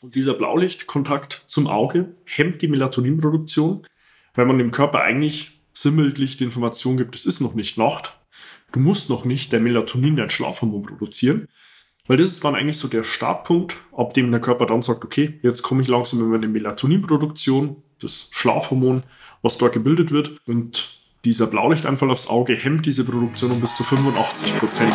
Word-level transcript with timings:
Und 0.00 0.14
dieser 0.14 0.32
Blaulichtkontakt 0.32 1.44
zum 1.46 1.66
Auge 1.66 2.14
hemmt 2.24 2.62
die 2.62 2.68
Melatoninproduktion, 2.68 3.86
weil 4.34 4.46
man 4.46 4.56
dem 4.56 4.70
Körper 4.70 5.02
eigentlich 5.02 5.60
sinnbildlich 5.74 6.38
die 6.38 6.44
Information 6.44 6.96
gibt, 6.96 7.14
es 7.14 7.26
ist 7.26 7.40
noch 7.40 7.54
nicht 7.54 7.76
Nacht. 7.76 8.18
Du 8.72 8.80
musst 8.80 9.10
noch 9.10 9.26
nicht 9.26 9.52
der 9.52 9.60
Melatonin, 9.60 10.16
dein 10.16 10.30
Schlafhormon 10.30 10.84
produzieren. 10.84 11.48
Weil 12.06 12.16
das 12.16 12.28
ist 12.28 12.44
dann 12.44 12.54
eigentlich 12.54 12.78
so 12.78 12.88
der 12.88 13.04
Startpunkt, 13.04 13.76
ab 13.94 14.14
dem 14.14 14.30
der 14.30 14.40
Körper 14.40 14.66
dann 14.66 14.82
sagt, 14.82 15.04
okay, 15.04 15.38
jetzt 15.42 15.62
komme 15.62 15.82
ich 15.82 15.88
langsam 15.88 16.20
in 16.20 16.30
meine 16.30 16.48
Melatoninproduktion, 16.48 17.82
das 18.00 18.28
Schlafhormon, 18.32 19.02
was 19.42 19.58
dort 19.58 19.74
gebildet 19.74 20.10
wird. 20.10 20.40
Und 20.46 20.98
dieser 21.24 21.46
Blaulichteinfall 21.46 22.10
aufs 22.10 22.28
Auge 22.28 22.54
hemmt 22.56 22.86
diese 22.86 23.04
Produktion 23.04 23.50
um 23.50 23.60
bis 23.60 23.76
zu 23.76 23.84
85 23.84 24.58
Prozent. 24.58 24.94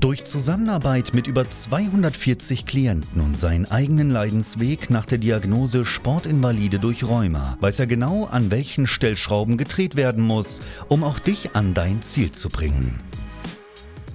Durch 0.00 0.24
Zusammenarbeit 0.24 1.12
mit 1.12 1.26
über 1.26 1.50
240 1.50 2.64
Klienten 2.64 3.20
und 3.20 3.38
seinen 3.38 3.66
eigenen 3.66 4.08
Leidensweg 4.08 4.88
nach 4.88 5.04
der 5.04 5.18
Diagnose 5.18 5.84
Sportinvalide 5.84 6.78
durch 6.78 7.04
Rheuma 7.04 7.58
weiß 7.60 7.80
er 7.80 7.86
genau, 7.86 8.24
an 8.24 8.50
welchen 8.50 8.86
Stellschrauben 8.86 9.58
gedreht 9.58 9.96
werden 9.96 10.24
muss, 10.24 10.62
um 10.88 11.04
auch 11.04 11.18
dich 11.18 11.54
an 11.54 11.74
dein 11.74 12.00
Ziel 12.00 12.32
zu 12.32 12.48
bringen. 12.48 13.02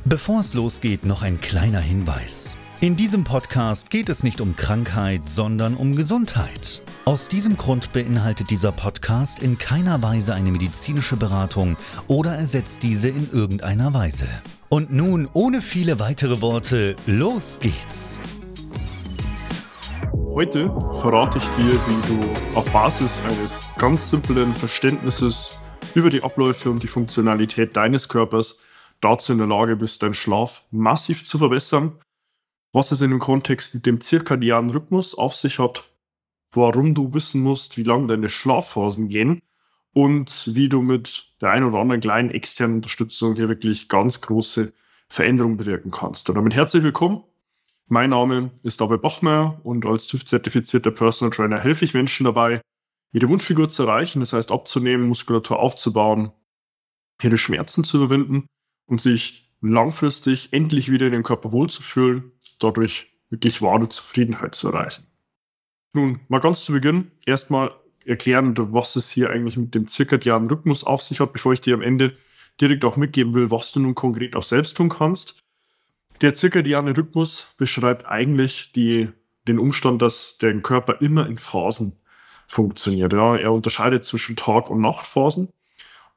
Bevor 0.06 0.40
es 0.40 0.56
losgeht, 0.56 1.06
noch 1.06 1.22
ein 1.22 1.40
kleiner 1.40 1.82
Hinweis. 1.82 2.58
In 2.82 2.98
diesem 2.98 3.24
Podcast 3.24 3.92
geht 3.92 4.10
es 4.10 4.24
nicht 4.24 4.42
um 4.42 4.56
Krankheit, 4.56 5.30
sondern 5.30 5.76
um 5.76 5.96
Gesundheit. 5.96 6.82
Aus 7.08 7.28
diesem 7.28 7.56
Grund 7.56 7.94
beinhaltet 7.94 8.50
dieser 8.50 8.72
Podcast 8.72 9.40
in 9.40 9.60
keiner 9.60 10.02
Weise 10.02 10.34
eine 10.34 10.50
medizinische 10.50 11.18
Beratung 11.18 11.78
oder 12.08 12.34
ersetzt 12.34 12.82
diese 12.82 13.10
in 13.10 13.30
irgendeiner 13.32 13.94
Weise. 13.94 14.28
Und 14.70 14.92
nun, 14.92 15.30
ohne 15.32 15.62
viele 15.62 16.00
weitere 16.00 16.42
Worte, 16.42 16.96
los 17.06 17.60
geht's! 17.62 18.20
Heute 20.34 20.76
verrate 21.00 21.38
ich 21.38 21.48
dir, 21.50 21.74
wie 21.74 22.08
du 22.08 22.58
auf 22.58 22.68
Basis 22.72 23.22
eines 23.30 23.66
ganz 23.78 24.10
simplen 24.10 24.56
Verständnisses 24.56 25.60
über 25.94 26.10
die 26.10 26.24
Abläufe 26.24 26.72
und 26.72 26.82
die 26.82 26.88
Funktionalität 26.88 27.78
deines 27.78 28.10
Körpers 28.10 28.58
dazu 29.00 29.32
in 29.32 29.38
der 29.38 29.48
Lage 29.48 29.76
bist, 29.76 30.02
deinen 30.02 30.16
Schlaf 30.16 30.64
massiv 30.72 31.24
zu 31.28 31.38
verbessern, 31.38 32.00
was 32.74 32.92
es 32.92 33.02
in 33.02 33.12
dem 33.12 33.20
Kontext 33.20 33.76
mit 33.76 33.86
dem 33.86 34.02
zirkadianen 34.02 34.72
Rhythmus 34.72 35.16
auf 35.16 35.36
sich 35.36 35.60
hat 35.60 35.84
warum 36.56 36.94
du 36.96 37.14
wissen 37.14 37.42
musst, 37.42 37.78
wie 37.78 37.84
lange 37.84 38.08
deine 38.08 38.30
Schlafphasen 38.30 39.10
gehen 39.10 39.42
und 39.94 40.50
wie 40.54 40.70
du 40.70 40.82
mit 40.82 41.34
der 41.42 41.52
ein 41.52 41.64
oder 41.64 41.80
anderen 41.80 42.02
kleinen 42.02 42.30
externen 42.30 42.78
Unterstützung 42.78 43.36
hier 43.36 43.50
wirklich 43.50 43.88
ganz 43.90 44.22
große 44.22 44.74
Veränderungen 45.08 45.58
bewirken 45.58 45.92
kannst. 45.92 46.30
Und 46.30 46.36
damit 46.36 46.54
herzlich 46.54 46.84
willkommen. 46.84 47.24
Mein 47.88 48.10
Name 48.10 48.52
ist 48.64 48.82
David 48.82 49.02
Bachmeier 49.02 49.60
und 49.64 49.86
als 49.86 50.08
TÜV-zertifizierter 50.08 50.92
Personal 50.92 51.32
Trainer 51.32 51.60
helfe 51.60 51.86
ich 51.86 51.94
Menschen 51.94 52.24
dabei, 52.24 52.62
ihre 53.12 53.30
Wunschfigur 53.30 53.70
zu 53.70 53.84
erreichen, 53.84 54.20
das 54.20 54.34
heißt 54.34 54.52
abzunehmen, 54.52 55.08
Muskulatur 55.08 55.60
aufzubauen, 55.60 56.32
ihre 57.22 57.38
Schmerzen 57.38 57.84
zu 57.84 57.98
überwinden 57.98 58.48
und 58.88 59.02
sich 59.02 59.54
langfristig 59.62 60.52
endlich 60.52 60.92
wieder 60.92 61.06
in 61.06 61.14
den 61.14 61.24
Körper 61.24 61.52
wohlzufühlen, 61.52 62.32
dadurch 62.60 63.14
wirklich 63.30 63.62
wahre 63.62 63.88
Zufriedenheit 63.88 64.56
zu 64.56 64.70
erreichen. 64.70 65.06
Nun, 65.96 66.20
mal 66.28 66.42
ganz 66.42 66.66
zu 66.66 66.74
Beginn 66.74 67.10
erstmal 67.26 67.72
erklären, 68.04 68.54
was 68.74 68.98
es 68.98 69.10
hier 69.12 69.30
eigentlich 69.30 69.56
mit 69.56 69.74
dem 69.74 69.88
zirkadianen 69.88 70.50
Rhythmus 70.50 70.84
auf 70.84 71.02
sich 71.02 71.22
hat, 71.22 71.32
bevor 71.32 71.54
ich 71.54 71.62
dir 71.62 71.74
am 71.74 71.82
Ende 71.82 72.18
direkt 72.60 72.84
auch 72.84 72.98
mitgeben 72.98 73.34
will, 73.34 73.50
was 73.50 73.72
du 73.72 73.80
nun 73.80 73.96
konkret 73.96 74.36
auch 74.36 74.44
selbst 74.44 74.76
tun 74.76 74.90
kannst. 74.90 75.40
Der 76.20 76.34
zirkadiane 76.34 76.98
Rhythmus 76.98 77.48
beschreibt 77.58 78.08
eigentlich 78.08 78.74
die, 78.74 79.08
den 79.48 79.58
Umstand, 79.58 80.02
dass 80.02 80.38
der 80.38 80.60
Körper 80.60 81.00
immer 81.00 81.28
in 81.28 81.38
Phasen 81.38 81.94
funktioniert. 82.46 83.14
Ja, 83.14 83.38
er 83.38 83.54
unterscheidet 83.54 84.04
zwischen 84.04 84.36
Tag- 84.36 84.70
und 84.70 84.82
Nachtphasen 84.82 85.48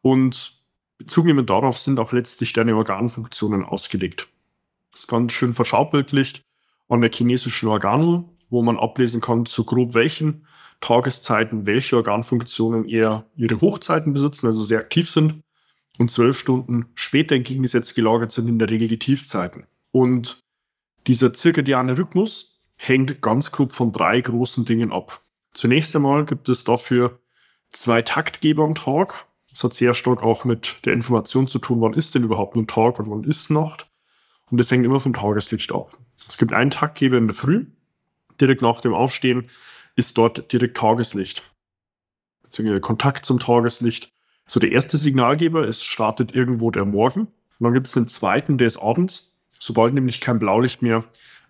und 0.03 0.61
bezugnehmend 0.99 1.51
darauf 1.51 1.79
sind 1.79 2.01
auch 2.01 2.11
letztlich 2.11 2.53
deine 2.53 2.75
Organfunktionen 2.75 3.65
ausgelegt. 3.65 4.27
Das 4.91 5.03
ist 5.03 5.07
ganz 5.07 5.33
schön 5.35 5.55
verschaubildlicht 5.55 6.43
an 6.89 7.01
der 7.01 7.13
chinesischen 7.13 7.69
Organuhr 7.69 8.29
wo 8.51 8.63
man 8.63 8.79
ablesen 8.79 9.21
kann, 9.21 9.47
zu 9.47 9.65
grob 9.65 9.95
welchen 9.95 10.47
Tageszeiten 10.81 11.67
welche 11.67 11.97
Organfunktionen 11.97 12.85
eher 12.85 13.25
ihre 13.37 13.61
Hochzeiten 13.61 14.13
besitzen, 14.13 14.47
also 14.47 14.63
sehr 14.63 14.79
aktiv 14.79 15.11
sind, 15.11 15.43
und 15.99 16.11
zwölf 16.11 16.39
Stunden 16.39 16.87
später 16.95 17.35
entgegengesetzt 17.35 17.95
gelagert 17.95 18.31
sind 18.31 18.49
in 18.49 18.59
der 18.59 18.71
Regel 18.71 18.89
die 18.89 19.01
Tiefzeiten. 19.01 19.67
Und 19.91 20.39
dieser 21.07 21.35
zirkadiane 21.35 21.99
Rhythmus 21.99 22.61
hängt 22.77 23.21
ganz 23.21 23.51
grob 23.51 23.73
von 23.73 23.91
drei 23.91 24.21
großen 24.21 24.65
Dingen 24.65 24.93
ab. 24.93 25.21
Zunächst 25.53 25.97
einmal 25.97 26.25
gibt 26.25 26.49
es 26.49 26.63
dafür 26.63 27.19
zwei 27.71 28.03
Taktgeber 28.03 28.63
am 28.63 28.77
Tag. 28.77 29.27
Das 29.51 29.65
hat 29.65 29.75
sehr 29.75 29.95
stark 29.95 30.23
auch 30.23 30.45
mit 30.45 30.77
der 30.85 30.93
Information 30.93 31.49
zu 31.49 31.59
tun, 31.59 31.81
wann 31.81 31.95
ist 31.95 32.15
denn 32.15 32.23
überhaupt 32.23 32.55
nun 32.55 32.69
Tag 32.69 33.01
und 33.01 33.11
wann 33.11 33.25
ist 33.25 33.51
Nacht. 33.51 33.91
Und 34.51 34.59
das 34.59 34.71
hängt 34.71 34.85
immer 34.85 35.01
vom 35.01 35.15
Tageslicht 35.15 35.73
ab. 35.73 35.99
Es 36.29 36.39
gibt 36.39 36.53
einen 36.53 36.71
Taktgeber 36.71 37.19
in 37.19 37.27
der 37.27 37.35
Früh, 37.35 37.67
direkt 38.41 38.63
nach 38.63 38.81
dem 38.81 38.95
Aufstehen 38.95 39.49
ist 39.97 40.17
dort 40.17 40.53
direkt 40.53 40.77
Tageslicht. 40.77 41.43
Beziehungsweise 42.43 42.81
Kontakt 42.81 43.27
zum 43.27 43.41
Tageslicht. 43.41 44.11
So 44.47 44.61
der 44.61 44.73
erste 44.73 44.97
Signalgeber, 44.97 45.67
es 45.67 45.85
startet 45.85 46.35
irgendwo 46.35 46.71
der 46.71 46.85
Morgen. 46.85 47.23
Und 47.23 47.65
dann 47.65 47.75
gibt 47.75 47.89
es 47.89 47.93
den 47.93 48.09
zweiten, 48.09 48.57
der 48.57 48.69
ist 48.69 48.79
abends, 48.79 49.39
sobald 49.59 49.95
nämlich 49.95 50.21
kein 50.21 50.39
Blaulicht 50.39 50.83
mehr 50.83 51.05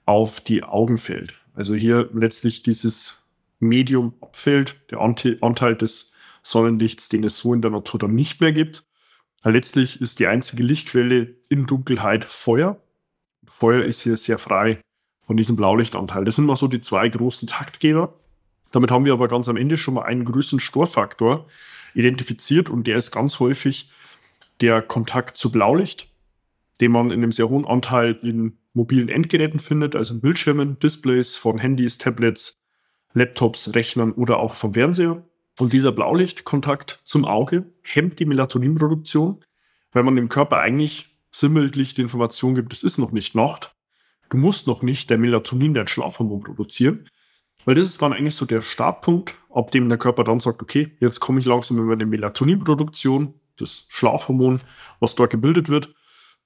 auf 0.07 0.41
die 0.41 0.65
Augen 0.65 0.99
fällt. 0.99 1.35
Also 1.55 1.75
hier 1.75 2.09
letztlich 2.15 2.63
dieses 2.63 3.23
Medium 3.61 4.15
abfällt, 4.21 4.81
der 4.91 5.01
Anteil 5.01 5.77
des 5.77 6.13
Sonnenlichts, 6.43 7.09
den 7.09 7.25
es 7.25 7.39
so 7.39 7.53
in 7.53 7.61
der 7.61 7.71
Natur 7.71 8.01
dann 8.01 8.15
nicht 8.15 8.41
mehr 8.41 8.53
gibt. 8.53 8.85
letztlich 9.45 10.01
ist 10.01 10.19
die 10.19 10.27
einzige 10.27 10.63
Lichtquelle 10.63 11.35
in 11.49 11.67
Dunkelheit 11.67 12.25
Feuer. 12.25 12.81
Feuer 13.45 13.85
ist 13.85 14.01
hier 14.03 14.17
sehr 14.17 14.39
frei 14.39 14.81
von 15.29 15.37
diesem 15.37 15.57
Blaulichtanteil. 15.57 16.25
Das 16.25 16.37
sind 16.37 16.47
mal 16.47 16.57
so 16.57 16.69
die 16.69 16.81
zwei 16.81 17.07
großen 17.07 17.47
Taktgeber. 17.47 18.15
Damit 18.73 18.91
haben 18.91 19.05
wir 19.05 19.13
aber 19.13 19.29
ganz 19.29 19.47
am 19.49 19.59
Ende 19.59 19.77
schon 19.77 19.95
mal 19.95 20.05
einen 20.05 20.25
größeren 20.25 20.59
Storfaktor 20.59 21.47
identifiziert 21.95 22.71
und 22.71 22.87
der 22.87 22.97
ist 22.97 23.11
ganz 23.11 23.39
häufig 23.39 23.91
der 24.63 24.81
Kontakt 24.81 25.37
zu 25.37 25.53
Blaulicht, 25.53 26.09
den 26.81 26.93
man 26.93 27.11
in 27.11 27.23
einem 27.23 27.33
sehr 27.33 27.51
hohen 27.51 27.67
Anteil 27.67 28.19
in 28.23 28.57
mobilen 28.73 29.11
Endgeräten 29.11 29.61
findet, 29.61 29.95
also 29.95 30.15
in 30.15 30.21
Bildschirmen, 30.23 30.79
Displays 30.79 31.37
von 31.37 31.59
Handys, 31.59 31.99
Tablets, 31.99 32.55
Laptops, 33.13 33.75
Rechnern 33.75 34.13
oder 34.13 34.39
auch 34.39 34.55
vom 34.55 34.73
Fernseher. 34.73 35.23
Und 35.59 35.75
dieser 35.75 35.93
Blaulichtkontakt 35.93 37.03
zum 37.05 37.27
Auge 37.27 37.67
hemmt 37.83 38.19
die 38.19 38.25
Melatoninproduktion, 38.25 39.45
weil 39.93 40.05
man 40.05 40.17
dem 40.17 40.31
Körper 40.31 40.57
eigentlich 40.59 41.19
sinnbildlich 41.31 41.93
die 41.93 42.03
Information 42.03 42.55
gibt, 42.55 42.73
es 42.73 42.83
ist 42.83 42.97
noch 42.97 43.13
nicht 43.13 43.35
Nacht, 43.35 43.75
Du 44.31 44.37
musst 44.37 44.67
noch 44.67 44.83
nicht 44.83 45.11
der 45.11 45.19
Melatonin, 45.19 45.75
dein 45.75 45.87
Schlafhormon 45.87 46.43
produzieren, 46.43 47.09
weil 47.65 47.75
das 47.75 47.87
ist 47.87 48.01
dann 48.03 48.13
eigentlich 48.13 48.35
so 48.35 48.47
der 48.47 48.63
Startpunkt, 48.63 49.35
ab 49.51 49.71
dem 49.71 49.89
der 49.89 49.99
Körper 49.99 50.25
dann 50.25 50.41
sagt, 50.41 50.63
okay, 50.63 50.97
jetzt 51.01 51.21
komme 51.21 51.41
ich 51.41 51.47
langsam 51.47 51.79
über 51.79 51.93
eine 51.93 52.07
Melatoninproduktion, 52.07 53.35
das 53.57 53.87
Schlafhormon, 53.89 54.61
was 55.01 55.15
dort 55.15 55.31
gebildet 55.31 55.69
wird. 55.69 55.95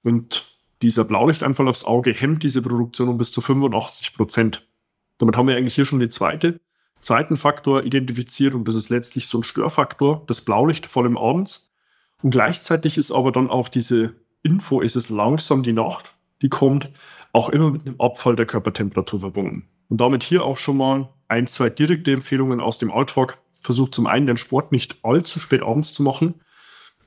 Und 0.03 0.57
dieser 0.81 1.05
Blaulichteinfall 1.05 1.67
aufs 1.67 1.85
Auge 1.85 2.13
hemmt 2.13 2.43
diese 2.43 2.61
Produktion 2.61 3.09
um 3.09 3.17
bis 3.17 3.31
zu 3.31 3.41
85 3.41 4.15
Prozent. 4.15 4.67
Damit 5.17 5.37
haben 5.37 5.47
wir 5.47 5.55
eigentlich 5.55 5.75
hier 5.75 5.85
schon 5.85 5.99
den 5.99 6.11
zweite, 6.11 6.59
zweiten 6.99 7.37
Faktor 7.37 7.83
identifiziert 7.83 8.53
und 8.53 8.67
das 8.67 8.75
ist 8.75 8.89
letztlich 8.89 9.27
so 9.27 9.39
ein 9.39 9.43
Störfaktor, 9.43 10.23
das 10.27 10.41
Blaulicht, 10.41 10.85
vor 10.85 11.03
allem 11.03 11.17
abends. 11.17 11.71
Und 12.21 12.31
gleichzeitig 12.31 12.97
ist 12.97 13.11
aber 13.11 13.31
dann 13.31 13.49
auch 13.49 13.69
diese 13.69 14.15
Info, 14.41 14.81
es 14.81 14.95
ist 14.95 15.09
langsam 15.09 15.63
die 15.63 15.73
Nacht, 15.73 16.15
die 16.41 16.49
kommt, 16.49 16.89
auch 17.33 17.49
immer 17.49 17.71
mit 17.71 17.85
einem 17.85 17.99
Abfall 17.99 18.35
der 18.35 18.45
Körpertemperatur 18.45 19.19
verbunden. 19.19 19.67
Und 19.89 19.99
damit 19.99 20.23
hier 20.23 20.45
auch 20.45 20.57
schon 20.57 20.77
mal 20.77 21.09
ein, 21.27 21.47
zwei 21.47 21.69
direkte 21.69 22.13
Empfehlungen 22.13 22.61
aus 22.61 22.77
dem 22.77 22.91
Alltag. 22.91 23.39
Versucht 23.59 23.95
zum 23.95 24.07
einen 24.07 24.27
den 24.27 24.37
Sport 24.37 24.71
nicht 24.71 24.97
allzu 25.03 25.39
spät 25.39 25.63
abends 25.63 25.93
zu 25.93 26.03
machen, 26.03 26.35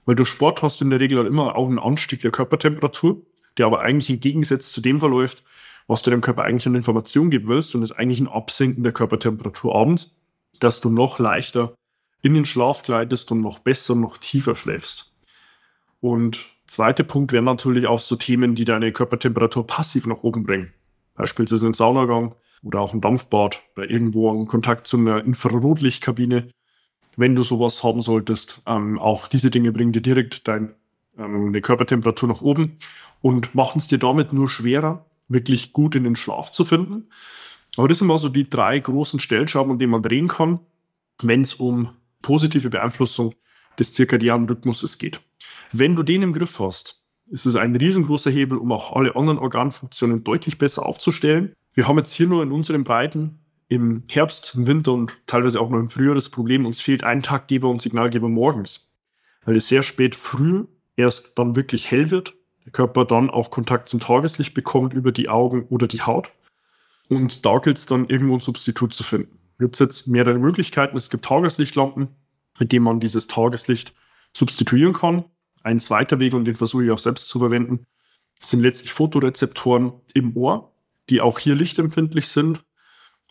weil 0.05 0.15
durch 0.15 0.29
Sport 0.29 0.63
hast 0.63 0.81
du 0.81 0.85
in 0.85 0.91
der 0.91 1.01
Regel 1.01 1.19
halt 1.19 1.29
immer 1.29 1.57
auch 1.57 1.69
einen 1.69 1.79
Anstieg 1.79 2.23
der 2.23 2.31
Körpertemperatur, 2.31 3.23
der 3.59 3.67
aber 3.67 3.81
eigentlich 3.81 4.11
im 4.11 4.21
Gegensatz 4.21 4.73
zu 4.73 4.81
dem 4.81 4.99
verläuft, 4.99 5.43
was 5.87 6.03
du 6.03 6.11
dem 6.11 6.21
Körper 6.21 6.43
eigentlich 6.43 6.67
an 6.67 6.75
Informationen 6.75 7.31
geben 7.31 7.49
willst 7.49 7.75
und 7.75 7.83
ist 7.83 7.93
eigentlich 7.93 8.21
ein 8.21 8.29
Absinken 8.29 8.83
der 8.83 8.93
Körpertemperatur 8.93 9.75
abends, 9.75 10.19
dass 10.59 10.81
du 10.81 10.91
noch 10.91 11.19
leichter 11.19 11.75
in 12.23 12.35
den 12.35 12.45
Schlaf 12.45 12.83
gleitest 12.83 13.31
und 13.31 13.41
noch 13.41 13.61
besser, 13.61 13.95
noch 13.95 14.17
tiefer 14.17 14.57
schläfst. 14.57 15.13
Und 16.07 16.47
zweiter 16.67 17.03
Punkt 17.03 17.33
wären 17.33 17.47
natürlich 17.47 17.89
auch 17.89 17.99
so 17.99 18.15
Themen, 18.15 18.55
die 18.55 18.65
deine 18.65 18.93
Körpertemperatur 18.93 19.67
passiv 19.67 20.07
nach 20.07 20.23
oben 20.23 20.45
bringen. 20.45 20.73
Beispielsweise 21.17 21.67
ein 21.67 21.75
Saunagang 21.75 22.37
oder 22.63 22.81
auch 22.81 22.95
ein 22.95 23.01
Dampfbad 23.01 23.61
oder 23.75 23.91
irgendwo 23.91 24.31
einen 24.31 24.47
Kontakt 24.47 24.87
zu 24.87 24.99
einer 24.99 25.25
Infrarotlichtkabine. 25.25 26.49
Wenn 27.17 27.35
du 27.35 27.43
sowas 27.43 27.83
haben 27.83 28.03
solltest, 28.03 28.63
ähm, 28.67 29.01
auch 29.01 29.27
diese 29.27 29.51
Dinge 29.51 29.73
bringen 29.73 29.91
dir 29.91 30.01
direkt 30.01 30.47
deine 30.47 30.77
ähm, 31.19 31.53
Körpertemperatur 31.61 32.29
nach 32.29 32.41
oben 32.41 32.79
und 33.21 33.57
machen 33.57 33.81
es 33.81 33.89
dir 33.89 33.99
damit 33.99 34.33
nur 34.33 34.49
schwerer, 34.49 35.07
wirklich 35.27 35.73
gut 35.73 35.97
in 35.97 36.05
den 36.05 36.15
Schlaf 36.15 36.53
zu 36.53 36.65
finden. 36.65 37.09
Aber 37.77 37.89
das 37.89 37.99
sind 37.99 38.07
mal 38.07 38.19
so 38.19 38.29
die 38.29 38.49
drei 38.49 38.79
großen 38.79 39.19
Stellschrauben, 39.19 39.73
an 39.73 39.79
denen 39.81 39.91
man 39.91 40.03
drehen 40.03 40.29
kann, 40.29 40.61
wenn 41.21 41.43
es 41.43 41.55
um 41.55 41.89
positive 42.23 42.71
Beeinflussung 42.71 43.35
des 43.79 43.93
zirkadianen 43.93 44.49
Rhythmuses 44.49 44.99
geht. 44.99 45.21
Wenn 45.73 45.97
du 45.97 46.03
den 46.03 46.23
im 46.23 46.33
Griff 46.33 46.59
hast, 46.61 47.05
ist 47.29 47.47
es 47.47 47.57
ein 47.57 47.75
riesengroßer 47.75 48.31
Hebel, 48.31 48.59
um 48.59 48.73
auch 48.73 48.95
alle 48.95 49.17
anderen 49.17 49.39
Organfunktionen 49.39 50.23
deutlich 50.25 50.59
besser 50.59 50.87
aufzustellen. 50.87 51.53
Wir 51.75 51.89
haben 51.89 51.99
jetzt 51.99 52.15
hier 52.15 52.27
nur 52.27 52.43
in 52.43 52.53
unseren 52.53 52.85
Breiten 52.85 53.41
im 53.69 54.05
Herbst, 54.09 54.55
im 54.55 54.67
Winter 54.67 54.93
und 54.93 55.17
teilweise 55.27 55.61
auch 55.61 55.69
noch 55.71 55.81
im 55.81 55.89
Frühjahr 55.89 56.15
das 56.15 56.29
Problem, 56.29 56.67
uns 56.67 56.81
fehlt 56.81 57.03
ein 57.03 57.23
Taggeber 57.23 57.69
und 57.69 57.83
Signalgeber 57.83 58.29
morgens, 58.29 58.93
weil 59.45 59.57
es 59.57 59.67
sehr 59.67 59.83
spät 59.83 60.15
früh 60.15 60.67
erst 60.95 61.37
dann 61.37 61.57
wirklich 61.57 61.91
hell 61.91 62.13
wird, 62.13 62.35
der 62.65 62.73
Körper 62.73 63.05
dann 63.05 63.29
auch 63.29 63.51
Kontakt 63.51 63.89
zum 63.89 63.99
Tageslicht 63.99 64.55
bekommt 64.55 64.95
über 64.95 65.11
die 65.11 65.29
Augen 65.29 65.67
oder 65.69 65.89
die 65.89 66.03
Haut 66.03 66.31
und 67.09 67.45
da 67.45 67.59
gilt 67.59 67.79
es 67.79 67.87
dann 67.87 68.09
irgendwo 68.09 68.35
ein 68.35 68.41
Substitut 68.41 68.95
zu 68.95 69.05
finden. 69.05 69.39
Gibt 69.59 69.75
es 69.75 69.81
jetzt 69.81 70.07
mehrere 70.07 70.39
Möglichkeiten. 70.39 70.97
Es 70.97 71.11
gibt 71.11 71.25
Tageslichtlampen, 71.25 72.09
mit 72.59 72.73
denen 72.73 72.85
man 72.85 73.01
dieses 73.01 73.27
Tageslicht 73.27 73.95
substituieren 74.33 74.93
kann. 74.93 75.25
Ein 75.63 75.81
zweiter 75.81 76.19
Weg, 76.21 76.35
und 76.35 76.45
den 76.45 76.57
versuche 76.57 76.85
ich 76.85 76.91
auch 76.91 76.99
selbst 76.99 77.29
zu 77.29 77.39
verwenden, 77.39 77.87
sind 78.41 78.61
letztlich 78.63 78.93
Fotorezeptoren 78.93 79.93
im 80.15 80.37
Ohr, 80.37 80.73
die 81.11 81.21
auch 81.21 81.39
hier 81.39 81.55
lichtempfindlich 81.55 82.29
sind. 82.29 82.63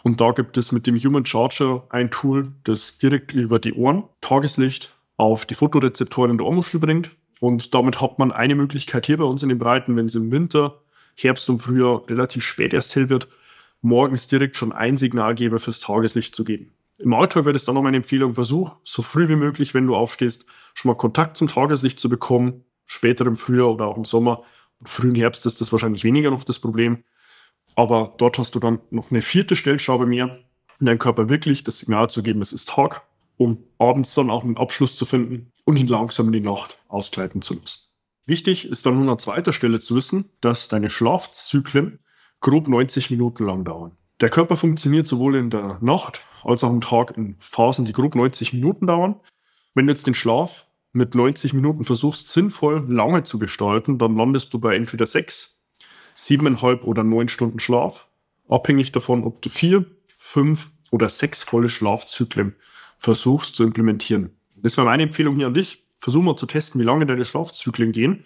Und 0.04 0.22
da 0.22 0.32
gibt 0.32 0.58
es 0.58 0.72
mit 0.72 0.88
dem 0.88 0.98
Human 0.98 1.26
Charger 1.26 1.88
ein 1.90 2.12
Tool, 2.12 2.52
das 2.64 2.98
direkt 2.98 3.34
über 3.34 3.60
die 3.60 3.74
Ohren 3.74 4.04
Tageslicht 4.22 4.96
auf 5.18 5.46
die 5.46 5.56
Fotorezeptoren 5.56 6.32
in 6.32 6.38
der 6.38 6.48
Ohrmuschel 6.48 6.80
bringt. 6.80 7.12
Und 7.40 7.74
damit 7.74 8.02
hat 8.02 8.20
man 8.20 8.32
eine 8.32 8.56
Möglichkeit 8.56 9.06
hier 9.06 9.18
bei 9.18 9.24
uns 9.24 9.44
in 9.44 9.50
den 9.50 9.60
Breiten, 9.60 9.96
wenn 9.96 10.06
es 10.06 10.16
im 10.16 10.32
Winter, 10.32 10.82
Herbst 11.18 11.50
und 11.50 11.60
Frühjahr 11.60 12.08
relativ 12.10 12.44
spät 12.44 12.74
erst 12.74 12.96
hell 12.96 13.10
wird, 13.10 13.28
morgens 13.82 14.28
direkt 14.28 14.58
schon 14.58 14.72
ein 14.72 14.98
Signalgeber 14.98 15.60
fürs 15.60 15.80
Tageslicht 15.80 16.36
zu 16.36 16.44
geben. 16.44 16.72
Im 16.98 17.14
Alltag 17.14 17.46
wäre 17.46 17.56
es 17.56 17.66
dann 17.66 17.76
noch 17.76 17.82
meine 17.82 17.98
Empfehlung, 17.98 18.36
versuch 18.36 18.72
so 18.84 19.02
früh 19.02 19.28
wie 19.28 19.36
möglich, 19.36 19.74
wenn 19.74 19.86
du 19.86 19.96
aufstehst, 19.96 20.46
schon 20.74 20.90
mal 20.90 20.96
Kontakt 20.96 21.36
zum 21.38 21.48
Tageslicht 21.48 22.00
zu 22.00 22.10
bekommen. 22.10 22.64
Später 22.86 23.26
im 23.26 23.36
Frühjahr 23.36 23.74
oder 23.74 23.88
auch 23.88 23.98
im 23.98 24.06
Sommer. 24.06 24.44
Im 24.80 24.86
frühen 24.86 25.16
Herbst 25.16 25.46
ist 25.46 25.60
das 25.60 25.72
wahrscheinlich 25.72 26.04
weniger 26.04 26.32
noch 26.32 26.44
das 26.44 26.60
Problem. 26.60 27.04
Aber 27.76 28.14
dort 28.18 28.38
hast 28.38 28.56
du 28.56 28.60
dann 28.60 28.80
noch 28.90 29.12
eine 29.12 29.22
vierte 29.22 29.56
Stellschraube 29.56 30.06
mehr, 30.06 30.40
in 30.80 30.86
deinem 30.86 31.00
Körper 31.00 31.30
wirklich 31.30 31.64
das 31.64 31.80
Signal 31.80 32.10
zu 32.10 32.24
geben, 32.24 32.42
es 32.42 32.54
ist 32.54 32.70
Tag, 32.70 33.04
um 33.38 33.64
abends 33.80 34.14
dann 34.14 34.30
auch 34.30 34.44
einen 34.44 34.58
Abschluss 34.58 34.96
zu 34.96 35.06
finden 35.06 35.52
und 35.66 35.78
ihn 35.78 35.88
langsam 35.88 36.28
in 36.28 36.34
die 36.34 36.42
Nacht 36.42 36.80
ausgleiten 36.88 37.42
zu 37.42 37.56
lassen. 37.56 37.82
Wichtig 38.26 38.66
ist 38.68 38.86
dann 38.86 38.98
nun 38.98 39.10
an 39.10 39.20
zweiter 39.20 39.54
Stelle 39.54 39.80
zu 39.80 39.96
wissen, 39.96 40.30
dass 40.42 40.68
deine 40.68 40.90
Schlafzyklen 40.90 42.00
grob 42.40 42.68
90 42.68 43.12
Minuten 43.12 43.46
lang 43.46 43.64
dauern. 43.64 43.98
Der 44.22 44.30
Körper 44.30 44.56
funktioniert 44.56 45.08
sowohl 45.08 45.36
in 45.36 45.50
der 45.50 45.78
Nacht 45.82 46.22
als 46.44 46.64
auch 46.64 46.70
am 46.70 46.82
Tag 46.82 47.18
in 47.18 47.36
Phasen, 47.40 47.86
die 47.86 47.94
grob 47.94 48.16
90 48.16 48.54
Minuten 48.54 48.88
dauern. 48.88 49.20
Wenn 49.74 49.88
du 49.88 49.94
jetzt 49.94 50.08
den 50.08 50.14
Schlaf 50.14 50.68
mit 50.94 51.16
90 51.16 51.54
Minuten 51.54 51.84
versuchst, 51.84 52.30
sinnvoll 52.30 52.86
lange 52.88 53.24
zu 53.24 53.40
gestalten, 53.40 53.98
dann 53.98 54.16
landest 54.16 54.54
du 54.54 54.60
bei 54.60 54.76
entweder 54.76 55.06
sechs, 55.06 55.62
siebeneinhalb 56.14 56.86
oder 56.86 57.04
neun 57.04 57.28
Stunden 57.28 57.60
Schlaf, 57.60 58.08
abhängig 58.48 58.94
davon, 58.94 59.26
ob 59.26 59.42
du 59.42 59.50
vier, 59.50 59.86
fünf 60.18 60.72
oder 60.92 61.10
sechs 61.10 61.44
volle 61.44 61.68
Schlafzyklen 61.68 62.56
versuchst 62.98 63.56
zu 63.56 63.64
implementieren. 63.64 64.32
Das 64.56 64.78
wäre 64.78 64.86
meine 64.86 65.04
Empfehlung 65.04 65.36
hier 65.36 65.48
an 65.48 65.54
dich. 65.54 65.84
Versuch 65.98 66.22
mal 66.22 66.38
zu 66.38 66.46
testen, 66.46 66.80
wie 66.80 66.86
lange 66.86 67.06
deine 67.06 67.26
Schlafzyklen 67.26 67.92
gehen, 67.92 68.24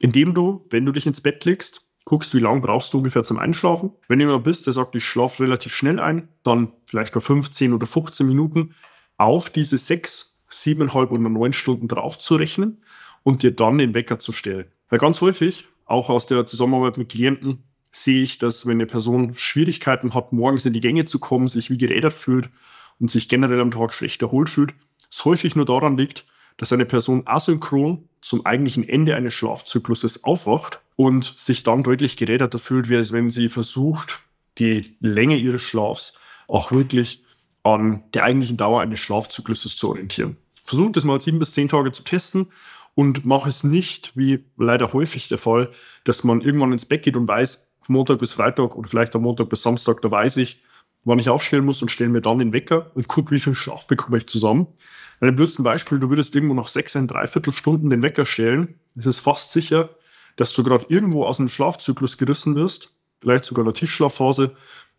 indem 0.00 0.34
du, 0.34 0.66
wenn 0.70 0.84
du 0.84 0.92
dich 0.92 1.06
ins 1.06 1.20
Bett 1.20 1.44
legst, 1.44 1.87
guckst, 2.08 2.34
wie 2.34 2.40
lange 2.40 2.62
brauchst 2.62 2.94
du 2.94 2.98
ungefähr 2.98 3.22
zum 3.22 3.38
Einschlafen. 3.38 3.90
Wenn 4.08 4.18
jemand 4.18 4.42
bist, 4.42 4.64
der 4.66 4.72
sagt, 4.72 4.94
ich 4.94 5.04
schlafe 5.04 5.42
relativ 5.42 5.74
schnell 5.74 6.00
ein, 6.00 6.28
dann 6.42 6.72
vielleicht 6.86 7.14
nur 7.14 7.20
15 7.20 7.74
oder 7.74 7.86
15 7.86 8.26
Minuten 8.26 8.74
auf 9.18 9.50
diese 9.50 9.76
sechs, 9.76 10.40
siebeneinhalb 10.48 11.10
oder 11.10 11.28
neun 11.28 11.52
Stunden 11.52 11.86
draufzurechnen 11.86 12.82
und 13.24 13.42
dir 13.42 13.54
dann 13.54 13.76
den 13.76 13.92
Wecker 13.92 14.18
zu 14.18 14.32
stellen. 14.32 14.72
Weil 14.88 14.98
ganz 14.98 15.20
häufig, 15.20 15.66
auch 15.84 16.08
aus 16.08 16.26
der 16.26 16.46
Zusammenarbeit 16.46 16.96
mit 16.96 17.10
Klienten, 17.10 17.64
sehe 17.92 18.22
ich, 18.22 18.38
dass 18.38 18.66
wenn 18.66 18.78
eine 18.78 18.86
Person 18.86 19.34
Schwierigkeiten 19.34 20.14
hat, 20.14 20.32
morgens 20.32 20.64
in 20.64 20.72
die 20.72 20.80
Gänge 20.80 21.04
zu 21.04 21.18
kommen, 21.18 21.46
sich 21.46 21.68
wie 21.68 21.76
gerädert 21.76 22.14
fühlt 22.14 22.48
und 22.98 23.10
sich 23.10 23.28
generell 23.28 23.60
am 23.60 23.70
Tag 23.70 23.92
schlecht 23.92 24.22
erholt 24.22 24.48
fühlt, 24.48 24.72
es 25.10 25.26
häufig 25.26 25.56
nur 25.56 25.66
daran 25.66 25.98
liegt, 25.98 26.24
dass 26.58 26.72
eine 26.72 26.84
Person 26.84 27.22
asynchron 27.24 28.06
zum 28.20 28.44
eigentlichen 28.44 28.86
Ende 28.86 29.16
eines 29.16 29.32
Schlafzykluses 29.32 30.24
aufwacht 30.24 30.80
und 30.96 31.34
sich 31.38 31.62
dann 31.62 31.82
deutlich 31.82 32.16
geräderter 32.16 32.58
fühlt, 32.58 32.88
wie 32.90 32.96
als 32.96 33.12
wenn 33.12 33.30
sie 33.30 33.48
versucht, 33.48 34.20
die 34.58 34.96
Länge 35.00 35.36
ihres 35.36 35.62
Schlafs 35.62 36.18
auch 36.48 36.72
wirklich 36.72 37.22
an 37.62 38.02
der 38.12 38.24
eigentlichen 38.24 38.56
Dauer 38.56 38.80
eines 38.80 38.98
Schlafzykluses 38.98 39.76
zu 39.76 39.90
orientieren. 39.90 40.36
Versucht 40.62 40.96
das 40.96 41.04
mal 41.04 41.20
sieben 41.20 41.38
bis 41.38 41.52
zehn 41.52 41.68
Tage 41.68 41.92
zu 41.92 42.02
testen 42.02 42.48
und 42.94 43.24
mach 43.24 43.46
es 43.46 43.62
nicht, 43.62 44.12
wie 44.16 44.44
leider 44.56 44.92
häufig 44.92 45.28
der 45.28 45.38
Fall, 45.38 45.70
dass 46.04 46.24
man 46.24 46.40
irgendwann 46.40 46.72
ins 46.72 46.86
Bett 46.86 47.04
geht 47.04 47.16
und 47.16 47.28
weiß, 47.28 47.68
von 47.80 47.94
Montag 47.94 48.18
bis 48.18 48.32
Freitag 48.32 48.76
oder 48.76 48.88
vielleicht 48.88 49.14
am 49.14 49.22
Montag 49.22 49.48
bis 49.48 49.62
Samstag, 49.62 50.02
da 50.02 50.10
weiß 50.10 50.38
ich, 50.38 50.60
wann 51.08 51.18
ich 51.18 51.30
aufstellen 51.30 51.64
muss 51.64 51.82
und 51.82 51.90
stelle 51.90 52.10
mir 52.10 52.20
dann 52.20 52.38
den 52.38 52.52
Wecker 52.52 52.90
und 52.94 53.08
gucke, 53.08 53.30
wie 53.30 53.40
viel 53.40 53.54
Schlaf 53.54 53.86
bekomme 53.86 54.18
ich 54.18 54.28
zusammen. 54.28 54.66
Bei 55.20 55.26
einem 55.26 55.36
blödsten 55.36 55.64
Beispiel, 55.64 55.98
du 55.98 56.10
würdest 56.10 56.34
irgendwo 56.34 56.54
nach 56.54 56.68
sechs, 56.68 56.94
ein 56.96 57.08
Dreiviertelstunden 57.08 57.90
den 57.90 58.02
Wecker 58.02 58.24
stellen, 58.24 58.74
ist 58.94 59.06
es 59.06 59.18
fast 59.18 59.50
sicher, 59.50 59.90
dass 60.36 60.52
du 60.52 60.62
gerade 60.62 60.86
irgendwo 60.88 61.24
aus 61.24 61.40
einem 61.40 61.48
Schlafzyklus 61.48 62.18
gerissen 62.18 62.54
wirst, 62.54 62.94
vielleicht 63.20 63.44
sogar 63.44 63.62
in 63.62 63.72
der 63.72 63.74
Tiefschlafphase, 63.74 64.54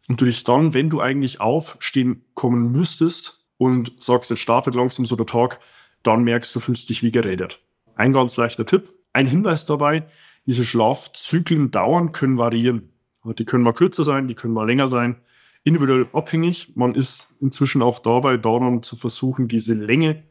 und 0.09 0.19
du 0.19 0.25
dich 0.25 0.43
dann, 0.43 0.73
wenn 0.73 0.89
du 0.89 0.99
eigentlich 0.99 1.39
aufstehen 1.39 2.25
kommen 2.33 2.71
müsstest 2.71 3.45
und 3.57 3.93
sagst, 3.99 4.31
jetzt 4.31 4.39
startet 4.39 4.73
langsam 4.73 5.05
so 5.05 5.15
der 5.15 5.27
Tag, 5.27 5.59
dann 6.01 6.23
merkst 6.23 6.55
du, 6.55 6.59
fühlst 6.59 6.89
dich 6.89 7.03
wie 7.03 7.11
geredet. 7.11 7.61
Ein 7.95 8.13
ganz 8.13 8.35
leichter 8.35 8.65
Tipp. 8.65 8.91
Ein 9.13 9.27
Hinweis 9.27 9.67
dabei, 9.67 10.07
diese 10.47 10.65
Schlafzyklen 10.65 11.69
dauern, 11.69 12.11
können 12.11 12.39
variieren. 12.39 12.89
Die 13.23 13.45
können 13.45 13.63
mal 13.63 13.73
kürzer 13.73 14.03
sein, 14.03 14.27
die 14.27 14.35
können 14.35 14.53
mal 14.53 14.65
länger 14.65 14.87
sein. 14.87 15.17
Individuell 15.63 16.07
abhängig. 16.13 16.73
Man 16.75 16.95
ist 16.95 17.35
inzwischen 17.41 17.81
auch 17.81 17.99
dabei, 17.99 18.37
daran 18.37 18.81
zu 18.83 18.95
versuchen, 18.95 19.47
diese 19.47 19.73
Länge 19.73 20.23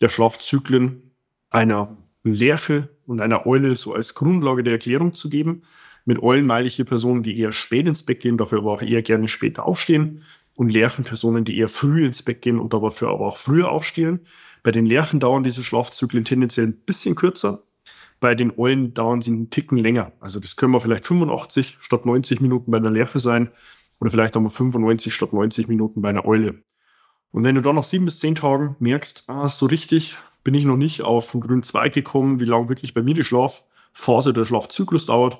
der 0.00 0.08
Schlafzyklen 0.08 1.12
einer 1.50 1.96
Lerche 2.22 2.88
und 3.06 3.20
einer 3.20 3.46
Eule 3.46 3.74
so 3.76 3.94
als 3.94 4.14
Grundlage 4.14 4.62
der 4.62 4.74
Erklärung 4.74 5.14
zu 5.14 5.30
geben. 5.30 5.62
Mit 6.04 6.22
Eulen 6.22 6.46
meine 6.46 6.66
ich 6.66 6.74
hier 6.74 6.84
Personen, 6.84 7.22
die 7.22 7.38
eher 7.38 7.52
spät 7.52 7.86
ins 7.86 8.04
Bett 8.04 8.20
gehen, 8.20 8.38
dafür 8.38 8.58
aber 8.58 8.72
auch 8.72 8.82
eher 8.82 9.02
gerne 9.02 9.28
später 9.28 9.66
aufstehen. 9.66 10.22
Und 10.54 10.72
Lerchen 10.72 11.04
Personen, 11.04 11.44
die 11.44 11.56
eher 11.56 11.68
früh 11.68 12.04
ins 12.04 12.22
Bett 12.22 12.42
gehen 12.42 12.58
und 12.58 12.74
dafür 12.74 13.08
aber 13.08 13.26
auch 13.26 13.38
früher 13.38 13.70
aufstehen. 13.70 14.20
Bei 14.62 14.72
den 14.72 14.84
Lerchen 14.84 15.20
dauern 15.20 15.42
diese 15.42 15.64
Schlafzyklen 15.64 16.24
tendenziell 16.24 16.66
ein 16.66 16.80
bisschen 16.84 17.14
kürzer. 17.14 17.62
Bei 18.18 18.34
den 18.34 18.52
Eulen 18.58 18.92
dauern 18.92 19.22
sie 19.22 19.30
einen 19.30 19.48
Ticken 19.48 19.78
länger. 19.78 20.12
Also 20.20 20.38
das 20.38 20.56
können 20.56 20.72
wir 20.72 20.80
vielleicht 20.80 21.06
85 21.06 21.78
statt 21.80 22.04
90 22.04 22.42
Minuten 22.42 22.70
bei 22.70 22.76
einer 22.76 22.90
Lerche 22.90 23.20
sein 23.20 23.50
oder 24.00 24.10
vielleicht 24.10 24.36
auch 24.36 24.40
mal 24.40 24.50
95 24.50 25.14
statt 25.14 25.32
90 25.32 25.68
Minuten 25.68 26.02
bei 26.02 26.08
einer 26.08 26.24
Eule. 26.24 26.62
Und 27.32 27.44
wenn 27.44 27.54
du 27.54 27.62
dann 27.62 27.76
nach 27.76 27.84
sieben 27.84 28.06
bis 28.06 28.18
zehn 28.18 28.34
Tagen 28.34 28.76
merkst, 28.80 29.24
ah, 29.28 29.48
so 29.48 29.66
richtig 29.66 30.16
bin 30.42 30.54
ich 30.54 30.64
noch 30.64 30.76
nicht 30.76 31.02
auf 31.02 31.30
den 31.32 31.40
grünen 31.40 31.62
Zweig 31.62 31.92
gekommen, 31.92 32.40
wie 32.40 32.46
lange 32.46 32.68
wirklich 32.68 32.94
bei 32.94 33.02
mir 33.02 33.14
die 33.14 33.24
Schlafphase, 33.24 34.32
der 34.32 34.44
Schlafzyklus 34.44 35.06
dauert, 35.06 35.38